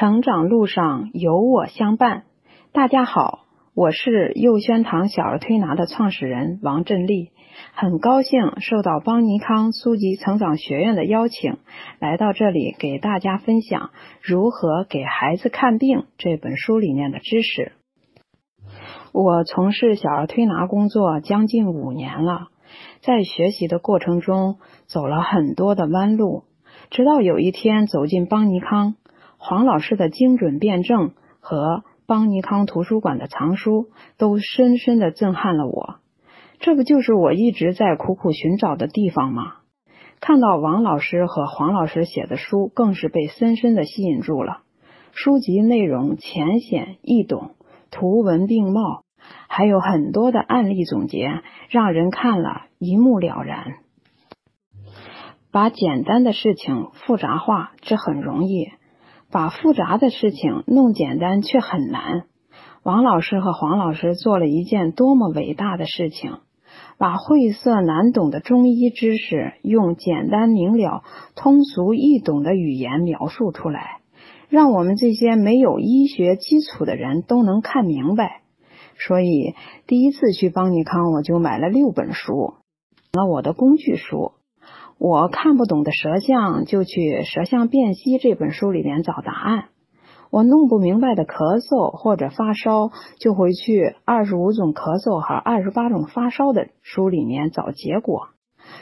[0.00, 2.22] 成长路上有我相伴。
[2.72, 3.40] 大家好，
[3.74, 7.32] 我是幼轩堂小儿推拿的创始人王振立，
[7.74, 11.58] 很高兴受到邦尼康苏吉成长学院的邀请，
[11.98, 13.90] 来到这里给大家分享
[14.22, 17.72] 如何给孩子看病这本书里面的知识。
[19.12, 22.48] 我从事小儿推拿工作将近五年了，
[23.02, 24.56] 在学习的过程中
[24.86, 26.44] 走了很多的弯路，
[26.88, 28.94] 直到有一天走进邦尼康。
[29.42, 33.88] 黄老师的精准辩证和邦尼康图书馆的藏书
[34.18, 35.96] 都深深的震撼了我，
[36.58, 39.54] 这不就是我一直在苦苦寻找的地方吗？
[40.20, 44.58] 看到王老师和黄老师写的书，更是被深深的吸引住了。
[45.12, 47.54] 书籍内容浅显易懂，
[47.90, 49.04] 图文并茂，
[49.48, 53.76] 还有很多的案例总结，让人看了一目了然。
[55.50, 58.68] 把简单的事情复杂化，这很容易。
[59.30, 62.24] 把复杂的事情弄简单却很难。
[62.82, 66.38] 王老师和黄老师做了一件多么伟大的事情，
[66.98, 71.02] 把晦涩难懂的中医知识用简单明了、
[71.36, 74.00] 通俗易懂的语言描述出来，
[74.48, 78.40] 让我们这些没有医学基础的人都能看明白。
[78.98, 79.54] 所以
[79.86, 82.54] 第一次去邦尼康，我就买了六本书，
[83.12, 84.32] 了我的工具书。
[85.00, 89.62] 我看不懂的舌象，就去《舌象辨析》这本书里面找答案；
[90.30, 98.28] 我弄不明白的咳嗽或者发烧，就回去《二十五种咳嗽和二十八种发烧》的书里面找结果。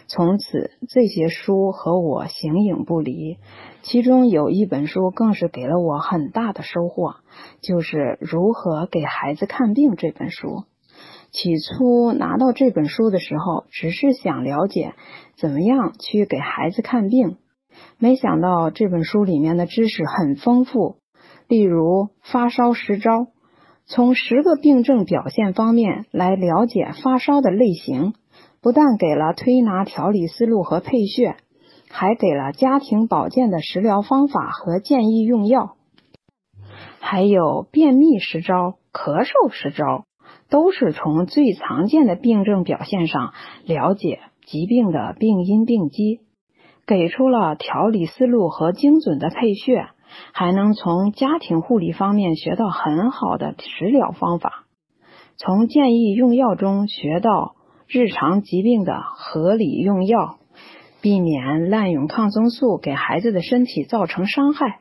[0.09, 3.39] 从此，这些书和我形影不离。
[3.83, 7.15] 其中有一本书更是给了我很大的收获，
[7.63, 10.65] 就是《如何给孩子看病》这本书。
[11.31, 14.95] 起初拿到这本书的时候，只是想了解
[15.37, 17.37] 怎么样去给孩子看病，
[17.98, 20.97] 没想到这本书里面的知识很丰富。
[21.47, 23.29] 例如发烧十招，
[23.87, 28.15] 从十个病症表现方面来了解发烧的类型，
[28.60, 31.37] 不但给了推拿调理思路和配穴，
[31.91, 35.77] 还给了家庭保健的食疗方法和建议用药，
[37.00, 40.05] 还有便秘十招、咳嗽十招。
[40.50, 43.33] 都是从最常见的病症表现上
[43.65, 46.21] 了解疾病的病因病机，
[46.87, 49.89] 给出了调理思路和精准的配穴，
[50.33, 54.65] 还能从家庭护理方面学到很好的食疗方法，
[55.37, 57.56] 从建议用药中学到
[57.87, 60.39] 日常疾病的合理用药，
[61.03, 64.81] 避免滥用抗生素给孩子的身体造成伤害。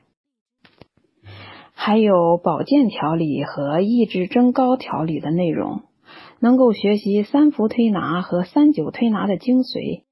[1.87, 5.83] 还有保健调理和抑制增高调理的内容，
[6.41, 10.03] 能够学习三伏推拿和三九推拿的精髓，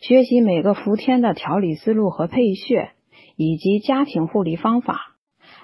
[0.00, 2.90] 学习每个伏天的调理思路和配穴，
[3.36, 4.98] 以及家庭护理方法，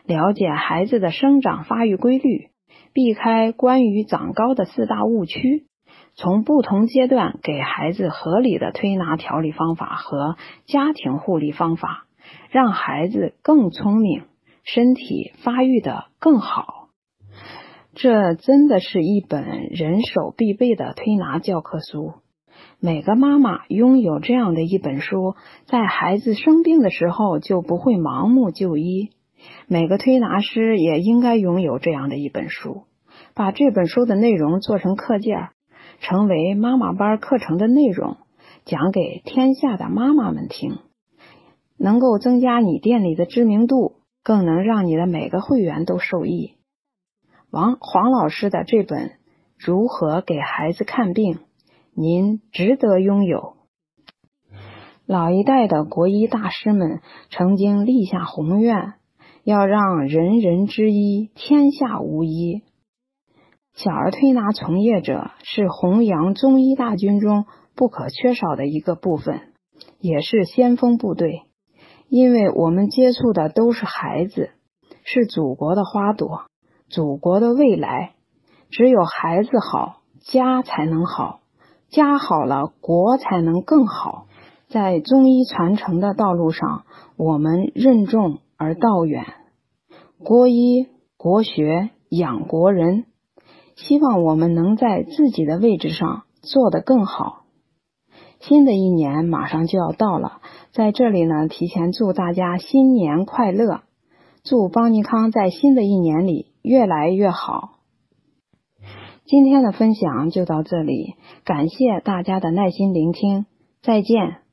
[0.05, 2.51] 了解孩子的生长发育规律，
[2.93, 5.67] 避开关于长高的四大误区，
[6.15, 12.07] 从不同阶段给孩子合理的推拿调理方法和家庭护理方法，
[12.53, 14.27] 让孩子更聪明。
[14.67, 16.89] 身体发育的更好，
[17.95, 22.15] 这真的是一本人手必备的推拿教科书。
[22.81, 29.11] 每个妈妈拥有这样的一本书，在孩子生病的时候就不会盲目就医。
[29.69, 32.83] 每个推拿师也应该拥有这样的一本书，
[33.35, 35.51] 把这本书的内容做成课件，
[36.01, 38.17] 成为妈妈班课程的内容，
[38.65, 40.79] 讲给天下的妈妈们听，
[41.79, 43.93] 能够增加你店里的知名度。
[44.27, 46.57] 更能让你的每个会员都受益。
[47.49, 49.09] 王黄老师的这本
[49.57, 51.35] 《如何给孩子看病》，
[51.95, 53.55] 您值得拥有。
[55.07, 58.95] 老一代的国医大师们曾经立下宏愿，
[59.45, 62.65] 要让人人知医，天下无医。
[63.75, 67.45] 小儿推拿从业者是弘扬中医大军中
[67.77, 69.53] 不可缺少的一个部分，
[70.01, 71.43] 也是先锋部队。
[72.09, 74.51] 因为我们接触的都是孩子，
[75.05, 76.43] 是祖国的花朵，
[76.89, 78.15] 祖国的未来。
[78.71, 81.41] 只有孩子好，家才能好；
[81.89, 84.27] 家好了，国才能更好。
[84.69, 86.85] 在中医传承的道路上，
[87.17, 89.25] 我们任重而道远。
[90.19, 93.07] 国医国学养国人，
[93.77, 97.45] 希望我们能在自己的位置上做得更好。
[98.41, 100.41] 新的一年马上就要到了。
[100.77, 103.81] 在这里呢，提前祝大家新年快乐，
[104.45, 107.79] 祝邦尼康在新的一年里越来越好。
[109.25, 111.15] 今天的分享就到这里，
[111.45, 113.47] 感谢大家的耐心聆听，
[113.81, 114.46] 再见。